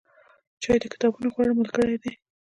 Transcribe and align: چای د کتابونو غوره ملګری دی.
چای 0.63 0.77
د 0.81 0.85
کتابونو 0.93 1.27
غوره 1.33 1.53
ملګری 1.59 1.97
دی. 2.03 2.11